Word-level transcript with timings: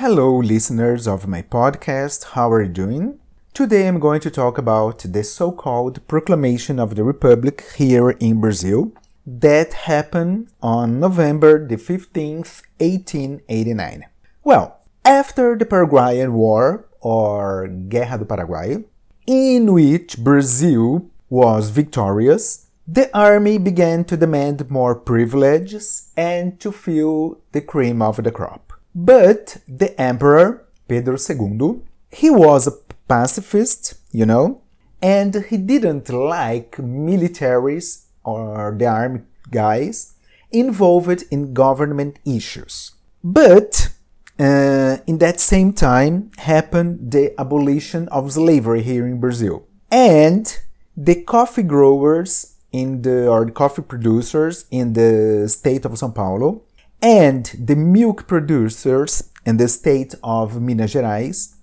Hello, 0.00 0.36
listeners 0.36 1.08
of 1.08 1.26
my 1.26 1.40
podcast. 1.40 2.32
How 2.34 2.52
are 2.52 2.62
you 2.62 2.68
doing? 2.68 3.18
Today 3.54 3.88
I'm 3.88 3.98
going 3.98 4.20
to 4.20 4.30
talk 4.30 4.58
about 4.58 4.98
the 4.98 5.24
so 5.24 5.50
called 5.50 6.06
Proclamation 6.06 6.78
of 6.78 6.96
the 6.96 7.02
Republic 7.02 7.64
here 7.78 8.10
in 8.10 8.38
Brazil 8.38 8.92
that 9.26 9.72
happened 9.88 10.48
on 10.60 11.00
November 11.00 11.66
the 11.66 11.76
15th, 11.76 12.60
1889. 12.76 14.04
Well, 14.44 14.76
after 15.02 15.56
the 15.56 15.64
Paraguayan 15.64 16.34
War, 16.34 16.84
or 17.00 17.66
Guerra 17.66 18.18
do 18.18 18.26
Paraguai, 18.26 18.84
in 19.26 19.72
which 19.72 20.18
Brazil 20.18 21.08
was 21.30 21.70
victorious, 21.70 22.66
the 22.86 23.08
army 23.16 23.56
began 23.56 24.04
to 24.04 24.18
demand 24.18 24.70
more 24.70 24.94
privileges 24.94 26.12
and 26.18 26.60
to 26.60 26.70
feel 26.70 27.40
the 27.52 27.62
cream 27.62 28.02
of 28.02 28.22
the 28.22 28.30
crop. 28.30 28.66
But 28.96 29.58
the 29.68 30.00
emperor, 30.00 30.66
Pedro 30.88 31.18
II, 31.18 31.82
he 32.10 32.30
was 32.30 32.66
a 32.66 32.72
pacifist, 33.06 33.94
you 34.10 34.24
know, 34.24 34.62
and 35.02 35.34
he 35.50 35.58
didn't 35.58 36.08
like 36.08 36.78
militaries 36.78 38.06
or 38.24 38.74
the 38.76 38.86
army 38.86 39.20
guys 39.50 40.14
involved 40.50 41.24
in 41.30 41.52
government 41.52 42.18
issues. 42.24 42.92
But 43.22 43.90
uh, 44.38 44.96
in 45.06 45.18
that 45.18 45.40
same 45.40 45.74
time 45.74 46.30
happened 46.38 47.12
the 47.12 47.38
abolition 47.38 48.08
of 48.08 48.32
slavery 48.32 48.82
here 48.82 49.06
in 49.06 49.20
Brazil. 49.20 49.66
And 49.90 50.58
the 50.96 51.22
coffee 51.22 51.62
growers 51.62 52.54
in 52.72 53.02
the 53.02 53.28
or 53.28 53.44
the 53.44 53.52
coffee 53.52 53.82
producers 53.82 54.64
in 54.70 54.94
the 54.94 55.48
state 55.48 55.84
of 55.84 55.92
São 55.92 56.14
Paulo 56.14 56.62
and 57.02 57.44
the 57.58 57.76
milk 57.76 58.26
producers 58.26 59.32
in 59.44 59.58
the 59.58 59.68
state 59.68 60.14
of 60.22 60.60
Minas 60.60 60.94
Gerais, 60.94 61.54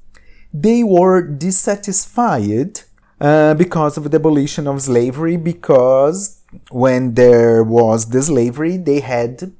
they 0.54 0.84
were 0.84 1.22
dissatisfied 1.22 2.82
uh, 3.20 3.54
because 3.56 3.98
of 3.98 4.12
the 4.12 4.18
abolition 4.18 4.68
of 4.68 4.82
slavery 4.82 5.38
because 5.38 6.42
when 6.70 7.16
there 7.16 7.64
was 7.64 8.10
the 8.10 8.22
slavery 8.22 8.78
they 8.78 9.00
had 9.00 9.54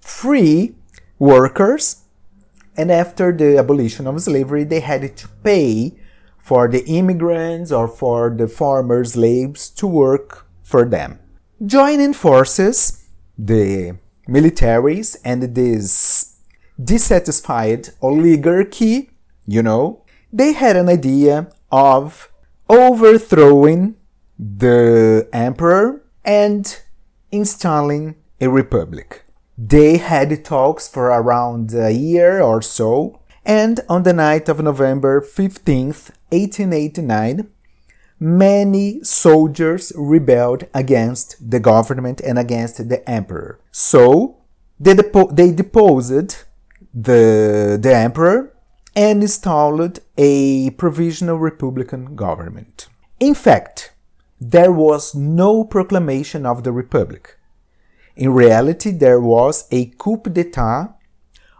free 0.00 0.74
workers. 1.18 2.04
And 2.76 2.92
after 2.92 3.32
the 3.32 3.58
abolition 3.58 4.06
of 4.06 4.20
slavery 4.22 4.64
they 4.64 4.80
had 4.80 5.16
to 5.16 5.28
pay 5.42 5.94
for 6.38 6.68
the 6.68 6.84
immigrants 6.86 7.72
or 7.72 7.88
for 7.88 8.30
the 8.30 8.46
former 8.46 9.04
slaves 9.04 9.68
to 9.70 9.86
work 9.86 10.46
for 10.62 10.84
them. 10.84 11.18
Joining 11.64 12.14
forces 12.14 13.04
the 13.36 13.96
militaries 14.28 15.16
and 15.24 15.54
this 15.54 16.36
dissatisfied 16.82 17.88
oligarchy, 18.02 19.10
you 19.46 19.62
know, 19.62 20.04
they 20.32 20.52
had 20.52 20.76
an 20.76 20.88
idea 20.88 21.50
of 21.72 22.30
overthrowing 22.68 23.96
the 24.38 25.28
emperor 25.32 26.04
and 26.24 26.80
installing 27.32 28.14
a 28.40 28.48
republic. 28.48 29.24
They 29.56 29.96
had 29.96 30.44
talks 30.44 30.86
for 30.86 31.06
around 31.06 31.74
a 31.74 31.90
year 31.90 32.40
or 32.40 32.62
so, 32.62 33.20
and 33.44 33.80
on 33.88 34.04
the 34.04 34.12
night 34.12 34.48
of 34.48 34.60
November 34.60 35.20
15th, 35.20 36.10
1889, 36.30 37.48
many 38.20 39.02
soldiers 39.02 39.92
rebelled 39.96 40.64
against 40.74 41.50
the 41.50 41.60
government 41.60 42.20
and 42.20 42.38
against 42.38 42.88
the 42.88 43.08
emperor. 43.08 43.60
So 43.70 44.38
they, 44.80 44.94
depo- 44.94 45.34
they 45.34 45.52
deposed 45.52 46.44
the, 46.94 47.78
the 47.80 47.94
emperor 47.94 48.54
and 48.96 49.22
installed 49.22 50.00
a 50.16 50.70
provisional 50.70 51.38
republican 51.38 52.16
government. 52.16 52.88
In 53.20 53.34
fact, 53.34 53.92
there 54.40 54.72
was 54.72 55.14
no 55.14 55.64
proclamation 55.64 56.46
of 56.46 56.64
the 56.64 56.72
republic. 56.72 57.36
In 58.16 58.32
reality, 58.32 58.90
there 58.90 59.20
was 59.20 59.66
a 59.70 59.86
coup 59.98 60.20
d'etat 60.22 60.94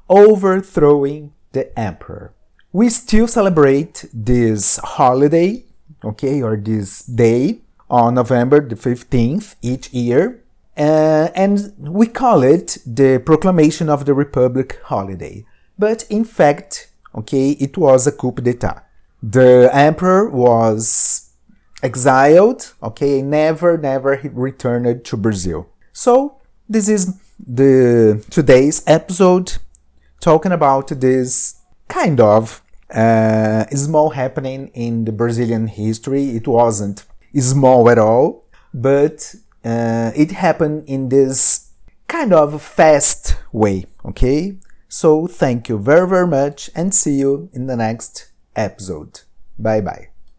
overthrowing 0.09 1.33
the 1.53 1.79
emperor. 1.79 2.35
We 2.73 2.89
still 2.89 3.29
celebrate 3.29 4.05
this 4.13 4.79
holiday 4.79 5.65
okay, 6.05 6.43
or 6.43 6.57
this 6.57 7.03
day 7.03 7.61
on 7.91 8.15
November 8.15 8.61
the 8.61 8.75
15th 8.75 9.57
each 9.63 9.93
year. 9.93 10.43
Uh, 10.77 11.29
and 11.35 11.73
we 11.79 12.07
call 12.07 12.43
it 12.43 12.79
the 12.87 13.19
Proclamation 13.19 13.89
of 13.89 14.05
the 14.05 14.15
Republic 14.15 14.81
holiday. 14.85 15.45
But 15.79 16.05
in 16.09 16.25
fact, 16.25 16.91
okay, 17.15 17.51
it 17.53 17.77
was 17.77 18.07
a 18.07 18.13
coup 18.13 18.33
d'etat. 18.33 18.85
The 19.23 19.71
emperor 19.73 20.29
was 20.29 21.33
exiled, 21.83 22.75
okay, 22.83 23.23
never, 23.23 23.77
never 23.77 24.17
he 24.17 24.29
returned 24.29 25.05
to 25.05 25.17
Brazil. 25.17 25.69
So 25.93 26.39
this 26.69 26.89
is 26.89 27.19
the 27.39 28.25
today's 28.31 28.83
episode 28.87 29.59
talking 30.21 30.53
about 30.53 30.89
this 30.89 31.57
kind 31.89 32.21
of 32.21 32.63
uh, 32.91 33.67
small 33.67 34.11
happening 34.11 34.69
in 34.75 35.05
the 35.05 35.13
Brazilian 35.13 35.67
history. 35.69 36.37
It 36.37 36.47
wasn't 36.47 37.05
small 37.39 37.89
at 37.91 37.99
all, 37.99 38.47
but 38.73 39.35
uh, 39.65 40.13
it 40.17 40.33
happened 40.33 40.85
in 40.87 41.09
this 41.09 41.71
kind 42.07 42.33
of 42.33 42.63
fast 42.63 43.37
way. 43.53 43.87
Okay, 44.05 44.57
so 44.89 45.27
thank 45.27 45.69
you 45.69 45.79
very 45.79 46.09
very 46.09 46.27
much 46.27 46.71
and 46.75 46.95
see 46.95 47.15
you 47.15 47.51
in 47.53 47.67
the 47.67 47.77
next 47.77 48.31
episode. 48.57 49.21
Bye 49.59 49.81
bye. 49.81 50.18